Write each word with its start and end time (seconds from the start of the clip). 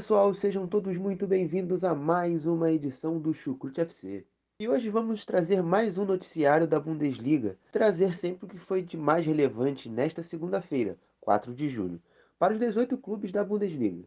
Pessoal, 0.00 0.32
sejam 0.32 0.66
todos 0.66 0.96
muito 0.96 1.26
bem-vindos 1.26 1.84
a 1.84 1.94
mais 1.94 2.46
uma 2.46 2.72
edição 2.72 3.18
do 3.20 3.34
Chucrute 3.34 3.82
FC. 3.82 4.24
E 4.58 4.66
hoje 4.66 4.88
vamos 4.88 5.26
trazer 5.26 5.62
mais 5.62 5.98
um 5.98 6.06
noticiário 6.06 6.66
da 6.66 6.80
Bundesliga, 6.80 7.58
trazer 7.70 8.16
sempre 8.16 8.46
o 8.46 8.48
que 8.48 8.56
foi 8.56 8.80
de 8.80 8.96
mais 8.96 9.26
relevante 9.26 9.90
nesta 9.90 10.22
segunda-feira, 10.22 10.96
4 11.20 11.54
de 11.54 11.68
julho, 11.68 12.00
para 12.38 12.54
os 12.54 12.58
18 12.58 12.96
clubes 12.96 13.30
da 13.30 13.44
Bundesliga. 13.44 14.02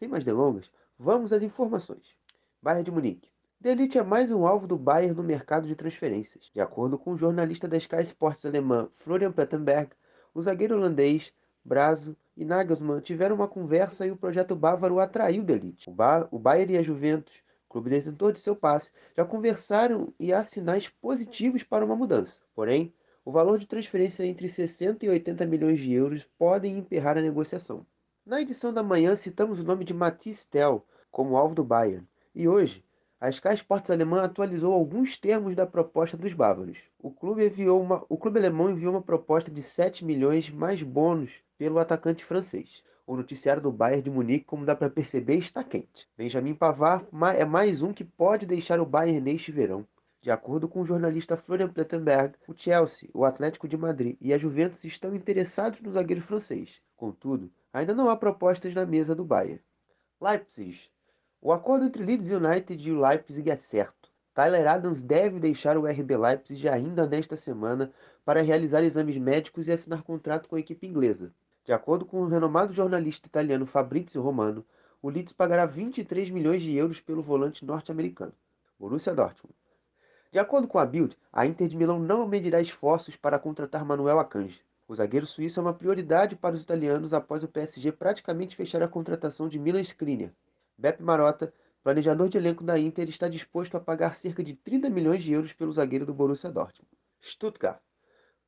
Sem 0.00 0.08
mais 0.08 0.24
delongas, 0.24 0.72
vamos 0.98 1.32
às 1.32 1.40
informações. 1.40 2.16
Bayern 2.60 2.82
de 2.82 2.90
Munique. 2.90 3.30
De 3.60 3.68
Elite 3.68 3.96
é 3.96 4.02
mais 4.02 4.32
um 4.32 4.44
alvo 4.44 4.66
do 4.66 4.76
Bayern 4.76 5.14
no 5.14 5.22
mercado 5.22 5.68
de 5.68 5.76
transferências. 5.76 6.50
De 6.52 6.60
acordo 6.60 6.98
com 6.98 7.12
o 7.12 7.16
jornalista 7.16 7.68
da 7.68 7.76
Sky 7.76 8.02
Sports 8.02 8.44
alemã 8.44 8.88
Florian 8.96 9.30
Plettenberg, 9.30 9.92
o 10.34 10.42
zagueiro 10.42 10.74
holandês 10.74 11.32
Brazo 11.68 12.16
e 12.34 12.46
Nagelsmann 12.46 13.02
tiveram 13.02 13.36
uma 13.36 13.46
conversa 13.46 14.06
e 14.06 14.10
o 14.10 14.16
projeto 14.16 14.56
bávaro 14.56 14.98
atraiu 14.98 15.44
de 15.44 15.52
Elite. 15.52 15.90
O, 15.90 15.92
ba 15.92 16.26
o 16.30 16.38
Bayern 16.38 16.72
e 16.72 16.78
a 16.78 16.82
Juventus, 16.82 17.34
clube 17.68 17.90
detentor 17.90 18.32
de 18.32 18.40
seu 18.40 18.56
passe, 18.56 18.90
já 19.14 19.22
conversaram 19.22 20.12
e 20.18 20.32
há 20.32 20.42
sinais 20.42 20.88
positivos 20.88 21.62
para 21.62 21.84
uma 21.84 21.94
mudança. 21.94 22.40
Porém, 22.54 22.94
o 23.22 23.30
valor 23.30 23.58
de 23.58 23.66
transferência 23.66 24.24
entre 24.24 24.48
60 24.48 25.04
e 25.04 25.10
80 25.10 25.44
milhões 25.44 25.78
de 25.78 25.92
euros 25.92 26.26
podem 26.38 26.78
emperrar 26.78 27.18
a 27.18 27.22
negociação. 27.22 27.84
Na 28.24 28.40
edição 28.40 28.72
da 28.72 28.82
manhã 28.82 29.14
citamos 29.14 29.60
o 29.60 29.64
nome 29.64 29.84
de 29.84 29.92
Mathis 29.92 30.46
Tel 30.46 30.86
como 31.10 31.36
alvo 31.36 31.54
do 31.54 31.62
Bayern. 31.62 32.08
E 32.34 32.48
hoje, 32.48 32.82
a 33.20 33.28
Sky 33.30 33.54
Sports 33.54 33.90
alemã 33.90 34.22
atualizou 34.22 34.72
alguns 34.72 35.16
termos 35.16 35.56
da 35.56 35.66
proposta 35.66 36.16
dos 36.16 36.32
bávaros. 36.32 36.78
O 37.00 37.10
clube, 37.10 37.44
enviou 37.44 37.82
uma, 37.82 38.04
o 38.08 38.16
clube 38.16 38.38
alemão 38.38 38.70
enviou 38.70 38.92
uma 38.92 39.02
proposta 39.02 39.50
de 39.50 39.60
7 39.60 40.04
milhões 40.04 40.48
mais 40.50 40.82
bônus 40.82 41.32
pelo 41.58 41.80
atacante 41.80 42.24
francês. 42.24 42.84
O 43.04 43.16
noticiário 43.16 43.60
do 43.60 43.72
Bayern 43.72 44.02
de 44.02 44.10
Munique, 44.10 44.44
como 44.44 44.64
dá 44.64 44.76
para 44.76 44.88
perceber, 44.88 45.34
está 45.36 45.64
quente. 45.64 46.06
Benjamin 46.16 46.54
Pavard 46.54 47.06
é 47.36 47.44
mais 47.44 47.82
um 47.82 47.92
que 47.92 48.04
pode 48.04 48.46
deixar 48.46 48.78
o 48.78 48.86
Bayern 48.86 49.20
neste 49.20 49.50
verão. 49.50 49.84
De 50.20 50.30
acordo 50.30 50.68
com 50.68 50.82
o 50.82 50.86
jornalista 50.86 51.36
Florian 51.36 51.68
Plettenberg, 51.68 52.36
o 52.46 52.54
Chelsea, 52.54 53.10
o 53.12 53.24
Atlético 53.24 53.66
de 53.66 53.76
Madrid 53.76 54.16
e 54.20 54.32
a 54.32 54.38
Juventus 54.38 54.84
estão 54.84 55.12
interessados 55.12 55.80
no 55.80 55.90
zagueiro 55.90 56.22
francês. 56.22 56.80
Contudo, 56.96 57.50
ainda 57.72 57.94
não 57.94 58.08
há 58.08 58.16
propostas 58.16 58.74
na 58.74 58.86
mesa 58.86 59.12
do 59.12 59.24
Bayern. 59.24 59.60
Leipzig. 60.20 60.88
O 61.40 61.52
acordo 61.52 61.84
entre 61.84 62.04
Leeds 62.04 62.30
United 62.30 62.88
e 62.88 62.90
o 62.90 63.00
Leipzig 63.00 63.48
é 63.48 63.56
certo. 63.56 64.10
Tyler 64.34 64.66
Adams 64.66 65.02
deve 65.02 65.38
deixar 65.38 65.78
o 65.78 65.86
RB 65.86 66.16
Leipzig 66.16 66.68
ainda 66.68 67.06
nesta 67.06 67.36
semana 67.36 67.92
para 68.24 68.42
realizar 68.42 68.82
exames 68.82 69.16
médicos 69.16 69.68
e 69.68 69.72
assinar 69.72 70.02
contrato 70.02 70.48
com 70.48 70.56
a 70.56 70.58
equipe 70.58 70.84
inglesa. 70.84 71.32
De 71.64 71.72
acordo 71.72 72.04
com 72.04 72.22
o 72.22 72.26
renomado 72.26 72.72
jornalista 72.72 73.28
italiano 73.28 73.66
Fabrizio 73.66 74.20
Romano, 74.20 74.66
o 75.00 75.08
Leeds 75.08 75.32
pagará 75.32 75.64
23 75.64 76.28
milhões 76.28 76.60
de 76.60 76.74
euros 76.74 77.00
pelo 77.00 77.22
volante 77.22 77.64
norte-americano. 77.64 78.32
Borussia 78.76 79.14
Dortmund. 79.14 79.54
De 80.32 80.40
acordo 80.40 80.66
com 80.66 80.80
a 80.80 80.86
Bild, 80.86 81.16
a 81.32 81.46
Inter 81.46 81.68
de 81.68 81.76
Milão 81.76 82.00
não 82.00 82.26
medirá 82.26 82.60
esforços 82.60 83.14
para 83.14 83.38
contratar 83.38 83.84
Manuel 83.84 84.18
Akanji. 84.18 84.60
O 84.88 84.94
zagueiro 84.96 85.26
suíço 85.26 85.60
é 85.60 85.62
uma 85.62 85.72
prioridade 85.72 86.34
para 86.34 86.56
os 86.56 86.62
italianos 86.62 87.14
após 87.14 87.44
o 87.44 87.48
PSG 87.48 87.92
praticamente 87.92 88.56
fechar 88.56 88.82
a 88.82 88.88
contratação 88.88 89.48
de 89.48 89.56
Milan 89.56 89.82
Skriniar. 89.82 90.32
Beppe 90.78 91.02
Marotta, 91.02 91.52
planejador 91.82 92.28
de 92.28 92.38
elenco 92.38 92.62
da 92.62 92.78
Inter, 92.78 93.08
está 93.08 93.26
disposto 93.26 93.76
a 93.76 93.80
pagar 93.80 94.14
cerca 94.14 94.44
de 94.44 94.54
30 94.54 94.88
milhões 94.88 95.24
de 95.24 95.32
euros 95.32 95.52
pelo 95.52 95.72
zagueiro 95.72 96.06
do 96.06 96.14
Borussia 96.14 96.52
Dortmund. 96.52 96.88
Stuttgart. 97.20 97.80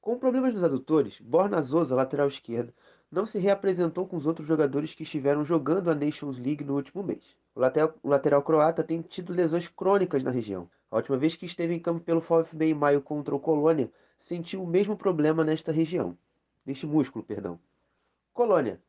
Com 0.01 0.17
problemas 0.17 0.55
nos 0.55 0.63
adutores, 0.63 1.21
Borna 1.21 1.61
Zosa, 1.61 1.97
lateral 1.97 2.29
esquerdo, 2.29 2.73
não 3.11 3.27
se 3.27 3.41
reapresentou 3.41 4.07
com 4.07 4.17
os 4.17 4.27
outros 4.27 4.47
jogadores 4.47 4.95
que 4.95 5.03
estiveram 5.03 5.45
jogando 5.45 5.91
a 5.91 5.95
Nations 5.95 6.39
League 6.39 6.63
no 6.63 6.77
último 6.77 7.03
mês. 7.03 7.37
O 7.53 7.59
lateral, 7.59 7.95
o 8.01 8.09
lateral 8.09 8.43
croata 8.45 8.85
tem 8.85 9.03
tido 9.03 9.33
lesões 9.33 9.67
crônicas 9.67 10.23
na 10.23 10.31
região. 10.31 10.71
A 10.89 10.97
última 10.99 11.17
vez 11.17 11.35
que 11.35 11.47
esteve 11.47 11.75
em 11.75 11.81
campo 11.81 12.05
pelo 12.05 12.21
VfB 12.21 12.67
em 12.67 12.75
maio 12.75 13.03
contra 13.03 13.35
o 13.35 13.41
Colônia, 13.41 13.91
sentiu 14.21 14.63
o 14.63 14.67
mesmo 14.69 14.97
problema 14.97 15.43
nesta 15.43 15.73
região. 15.73 16.17
Neste 16.65 16.87
músculo, 16.87 17.25
perdão. 17.25 17.59
Colônia. 18.33 18.81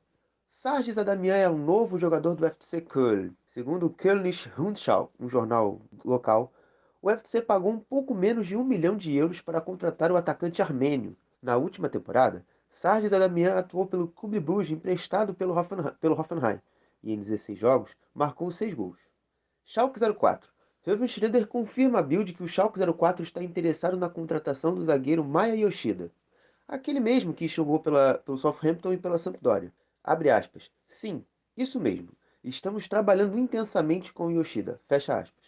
Sargis 0.53 0.97
Adamian 0.97 1.38
é 1.38 1.50
um 1.50 1.57
novo 1.57 1.97
jogador 1.97 2.35
do 2.35 2.45
FC 2.45 2.81
Köln. 2.81 3.31
Segundo 3.45 3.85
o 3.85 3.89
Kölnisch 3.89 4.47
Rundschau, 4.47 5.09
um 5.17 5.29
jornal 5.29 5.81
local, 6.03 6.51
o 7.01 7.07
UFC 7.07 7.41
pagou 7.41 7.72
um 7.72 7.79
pouco 7.79 8.13
menos 8.13 8.45
de 8.45 8.56
um 8.57 8.63
milhão 8.63 8.97
de 8.97 9.16
euros 9.16 9.39
para 9.41 9.62
contratar 9.62 10.12
o 10.12 10.17
atacante 10.17 10.62
armênio. 10.62 11.16
Na 11.41 11.56
última 11.56 11.88
temporada, 11.88 12.45
Sargis 12.69 13.13
Adamian 13.13 13.56
atuou 13.56 13.88
pelo 13.88 14.09
Clube 14.09 14.41
Bruges 14.41 14.72
emprestado 14.72 15.34
pelo 15.34 15.57
Hoffenheim, 15.57 15.94
pelo 16.01 16.19
Hoffenheim 16.19 16.59
e 17.01 17.13
em 17.13 17.19
16 17.19 17.57
jogos 17.57 17.91
marcou 18.13 18.51
6 18.51 18.73
gols. 18.73 19.00
Schalke 19.66 20.00
04. 20.00 20.50
Reuven 20.83 21.07
Schneider 21.07 21.47
confirma 21.47 22.00
a 22.00 22.03
build 22.03 22.33
que 22.33 22.44
o 22.44 22.47
Schalke 22.47 22.79
04 22.94 23.23
está 23.23 23.41
interessado 23.41 23.95
na 23.95 24.09
contratação 24.09 24.75
do 24.75 24.83
zagueiro 24.83 25.23
Maya 25.23 25.56
Yoshida, 25.56 26.12
aquele 26.68 27.00
mesmo 27.00 27.33
que 27.33 27.47
jogou 27.47 27.79
pela, 27.79 28.16
pelo 28.16 28.38
Southampton 28.38 28.94
e 28.94 28.97
pela 28.97 29.18
Sampdoria. 29.18 29.72
Abre 30.03 30.29
aspas. 30.29 30.69
Sim, 30.88 31.23
isso 31.56 31.79
mesmo. 31.79 32.09
Estamos 32.44 32.88
trabalhando 32.88 33.38
intensamente 33.38 34.12
com 34.12 34.31
Yoshida. 34.31 34.81
Fecha 34.88 35.19
aspas. 35.19 35.45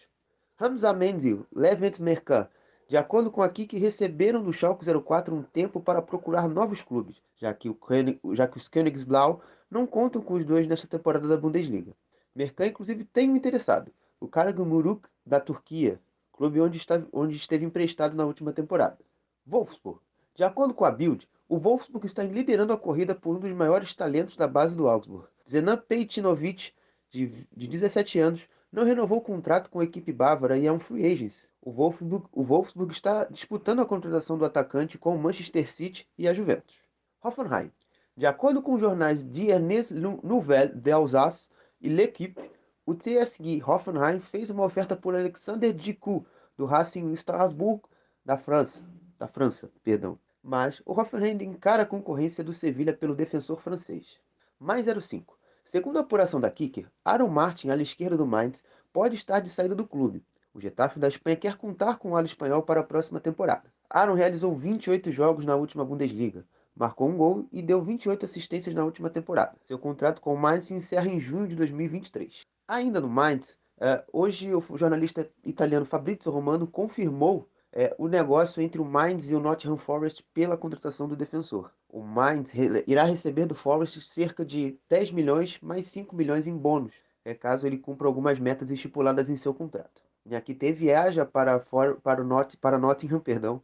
Hamza 0.58 0.92
Menzil, 0.92 1.44
Levent 1.52 1.98
Mercan, 1.98 2.48
de 2.86 2.96
acordo 2.96 3.30
com 3.30 3.42
a 3.42 3.48
Kik, 3.48 3.76
receberam 3.78 4.42
do 4.42 4.52
Schalke 4.52 4.84
04 4.84 5.34
um 5.34 5.42
tempo 5.42 5.80
para 5.80 6.02
procurar 6.02 6.46
novos 6.48 6.82
clubes, 6.82 7.20
já 7.36 7.52
que, 7.52 7.68
o 7.68 7.74
König, 7.74 8.20
já 8.34 8.46
que 8.46 8.58
os 8.58 8.68
Königsblau 8.68 9.40
não 9.70 9.86
contam 9.86 10.22
com 10.22 10.34
os 10.34 10.44
dois 10.44 10.68
nesta 10.68 10.86
temporada 10.86 11.26
da 11.26 11.36
Bundesliga. 11.36 11.92
Mercan, 12.34 12.66
inclusive, 12.66 13.04
tem 13.04 13.30
um 13.30 13.36
interessado, 13.36 13.90
o 14.20 14.28
Karagümrük 14.28 15.08
da 15.26 15.40
Turquia, 15.40 16.00
clube 16.32 16.60
onde, 16.60 16.76
está, 16.76 17.02
onde 17.12 17.36
esteve 17.36 17.64
emprestado 17.64 18.14
na 18.14 18.26
última 18.26 18.52
temporada. 18.52 18.98
Wolfsburg. 19.46 19.98
De 20.36 20.44
acordo 20.44 20.74
com 20.74 20.84
a 20.84 20.90
Bild, 20.90 21.28
o 21.54 21.58
Wolfsburg 21.60 22.04
está 22.04 22.24
liderando 22.24 22.72
a 22.72 22.76
corrida 22.76 23.14
por 23.14 23.36
um 23.36 23.38
dos 23.38 23.52
maiores 23.52 23.94
talentos 23.94 24.36
da 24.36 24.48
base 24.48 24.76
do 24.76 24.88
Augsburg. 24.88 25.28
Zenan 25.48 25.76
Peitinovic, 25.76 26.72
de, 27.12 27.46
de 27.56 27.68
17 27.68 28.18
anos, 28.18 28.48
não 28.72 28.82
renovou 28.82 29.18
o 29.18 29.22
contrato 29.22 29.70
com 29.70 29.78
a 29.78 29.84
equipe 29.84 30.12
bávara 30.12 30.58
e 30.58 30.66
é 30.66 30.72
um 30.72 30.80
free 30.80 31.06
agent. 31.06 31.48
O 31.62 31.70
Wolfsburg, 31.70 32.26
o 32.32 32.42
Wolfsburg 32.42 32.92
está 32.92 33.22
disputando 33.26 33.80
a 33.80 33.86
contratação 33.86 34.36
do 34.36 34.44
atacante 34.44 34.98
com 34.98 35.14
o 35.14 35.18
Manchester 35.18 35.70
City 35.70 36.08
e 36.18 36.26
a 36.26 36.34
Juventus. 36.34 36.74
Hoffenheim. 37.22 37.70
De 38.16 38.26
acordo 38.26 38.60
com 38.60 38.74
os 38.74 38.80
jornais 38.80 39.22
Diennes 39.22 39.92
Nouvelle 39.92 40.74
d'Alsace 40.74 41.50
e 41.80 41.88
L'Equipe, 41.88 42.50
o 42.84 42.94
TSG 42.96 43.62
Hoffenheim 43.64 44.18
fez 44.18 44.50
uma 44.50 44.64
oferta 44.64 44.96
por 44.96 45.14
Alexander 45.14 45.72
Djikou, 45.72 46.26
do 46.56 46.66
Racing 46.66 47.12
Strasbourg, 47.12 47.80
da 48.24 48.36
França. 48.36 48.84
Da 49.16 49.28
França, 49.28 49.70
perdão. 49.84 50.18
Mas 50.46 50.82
o 50.84 50.92
Hoffenheim 50.92 51.42
encara 51.42 51.84
a 51.84 51.86
concorrência 51.86 52.44
do 52.44 52.52
Sevilha 52.52 52.92
pelo 52.92 53.14
defensor 53.14 53.62
francês. 53.62 54.20
Mais 54.60 54.84
05. 54.84 55.38
Segundo 55.64 55.96
a 55.96 56.00
apuração 56.02 56.38
da 56.38 56.50
Kicker, 56.50 56.86
Aaron 57.02 57.30
Martin, 57.30 57.70
ala 57.70 57.80
esquerda 57.80 58.14
do 58.14 58.26
Mainz, 58.26 58.62
pode 58.92 59.14
estar 59.14 59.40
de 59.40 59.48
saída 59.48 59.74
do 59.74 59.86
clube. 59.86 60.22
O 60.52 60.60
Getafe 60.60 60.98
da 60.98 61.08
Espanha 61.08 61.38
quer 61.38 61.56
contar 61.56 61.96
com 61.96 62.10
o 62.10 62.16
ala 62.16 62.26
espanhol 62.26 62.62
para 62.62 62.80
a 62.80 62.84
próxima 62.84 63.18
temporada. 63.20 63.72
Aaron 63.88 64.12
realizou 64.12 64.54
28 64.54 65.10
jogos 65.10 65.46
na 65.46 65.56
última 65.56 65.82
Bundesliga, 65.82 66.44
marcou 66.76 67.08
um 67.08 67.16
gol 67.16 67.48
e 67.50 67.62
deu 67.62 67.80
28 67.80 68.26
assistências 68.26 68.74
na 68.74 68.84
última 68.84 69.08
temporada. 69.08 69.56
Seu 69.64 69.78
contrato 69.78 70.20
com 70.20 70.34
o 70.34 70.38
Mainz 70.38 70.66
se 70.66 70.74
encerra 70.74 71.08
em 71.08 71.18
junho 71.18 71.48
de 71.48 71.56
2023. 71.56 72.42
Ainda 72.68 73.00
no 73.00 73.08
Mainz, 73.08 73.56
eh, 73.80 74.04
hoje 74.12 74.54
o 74.54 74.62
jornalista 74.76 75.26
italiano 75.42 75.86
Fabrizio 75.86 76.30
Romano 76.30 76.66
confirmou 76.66 77.48
eh, 77.76 77.92
o 77.98 78.06
negócio 78.06 78.62
entre 78.62 78.80
o 78.80 78.84
Mainz 78.84 79.30
e 79.30 79.34
o 79.34 79.40
Nottingham 79.40 79.76
Forest 79.76 80.22
pela 80.32 80.56
contratação 80.56 81.08
do 81.08 81.16
defensor. 81.16 81.72
O 81.88 82.00
Mainz 82.02 82.52
irá 82.86 83.02
receber 83.02 83.46
do 83.46 83.54
Forest 83.54 84.00
cerca 84.00 84.44
de 84.44 84.78
10 84.88 85.10
milhões 85.10 85.58
mais 85.60 85.88
5 85.88 86.14
milhões 86.14 86.46
em 86.46 86.56
bônus, 86.56 86.94
é, 87.24 87.34
caso 87.34 87.66
ele 87.66 87.76
cumpra 87.76 88.06
algumas 88.06 88.38
metas 88.38 88.70
estipuladas 88.70 89.28
em 89.28 89.36
seu 89.36 89.52
contrato. 89.52 90.00
E 90.24 90.36
aqui 90.36 90.54
teve 90.54 90.86
EAJA 90.86 91.26
para, 91.26 91.58
for, 91.58 92.00
para, 92.00 92.22
o 92.22 92.24
Not, 92.24 92.56
para 92.58 92.78
Nottingham, 92.78 93.18
perdão, 93.20 93.60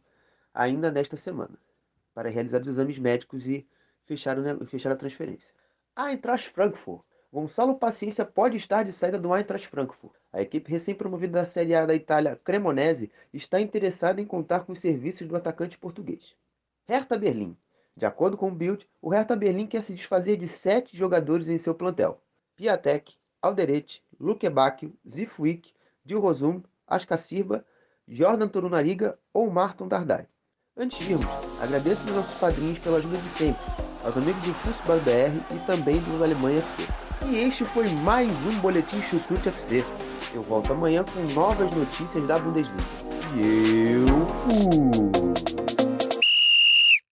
ainda 0.53 0.91
nesta 0.91 1.15
semana, 1.15 1.57
para 2.13 2.29
realizar 2.29 2.61
os 2.61 2.67
exames 2.67 2.99
médicos 2.99 3.47
e 3.47 3.65
fechar, 4.03 4.37
o, 4.37 4.65
fechar 4.65 4.91
a 4.91 4.95
transferência. 4.97 5.53
A 5.95 6.11
Eintracht 6.11 6.49
Frankfurt. 6.49 7.01
Gonçalo 7.31 7.75
Paciência 7.75 8.25
pode 8.25 8.57
estar 8.57 8.83
de 8.83 8.91
saída 8.91 9.17
do 9.17 9.33
Eintracht 9.33 9.65
Frankfurt. 9.69 10.13
A 10.33 10.41
equipe 10.41 10.69
recém-promovida 10.69 11.39
da 11.39 11.45
Série 11.45 11.73
A 11.73 11.85
da 11.85 11.95
Itália, 11.95 12.37
Cremonese, 12.43 13.09
está 13.33 13.61
interessada 13.61 14.19
em 14.19 14.25
contar 14.25 14.61
com 14.61 14.73
os 14.73 14.81
serviços 14.81 15.25
do 15.25 15.35
atacante 15.37 15.77
português. 15.77 16.35
Hertha 16.85 17.17
Berlim. 17.17 17.55
De 17.95 18.05
acordo 18.05 18.35
com 18.35 18.49
o 18.49 18.55
Bild, 18.55 18.85
o 19.01 19.09
Hertha 19.09 19.35
Berlim 19.35 19.65
quer 19.65 19.81
se 19.83 19.93
desfazer 19.93 20.35
de 20.35 20.47
sete 20.47 20.97
jogadores 20.97 21.47
em 21.47 21.57
seu 21.57 21.73
plantel. 21.73 22.21
Piatek, 22.57 23.15
Alderete, 23.41 24.03
Luke 24.19 24.49
Bacchio, 24.49 24.93
Zifuik, 25.07 25.73
Dilrosum, 26.03 26.61
Ascacirba, 26.85 27.65
Jordan 28.07 28.49
Torunariga 28.49 29.17
ou 29.33 29.49
Martin 29.49 29.87
Dardai. 29.87 30.27
Antes 30.75 30.99
de 30.99 31.13
irmos, 31.13 31.27
agradeço 31.61 32.07
aos 32.07 32.15
nossos 32.17 32.39
padrinhos 32.39 32.79
pela 32.79 32.97
ajuda 32.97 33.17
de 33.17 33.29
sempre, 33.29 33.61
aos 34.03 34.17
amigos 34.17 34.41
do 34.43 34.53
Futebol 34.53 34.99
BR 34.99 35.55
e 35.55 35.59
também 35.65 35.99
do 35.99 36.23
Alemanha 36.23 36.59
FC. 36.59 36.87
E 37.25 37.37
este 37.37 37.65
foi 37.65 37.87
mais 37.89 38.29
um 38.47 38.59
Boletim 38.59 38.99
Chucrute 39.01 39.49
FC. 39.49 39.85
Eu 40.33 40.43
volto 40.43 40.73
amanhã 40.73 41.03
com 41.03 41.21
novas 41.33 41.69
notícias 41.71 42.25
da 42.25 42.39
Bundesliga. 42.39 42.83
E 43.35 44.03
eu 44.07 44.25
fui! 44.39 45.50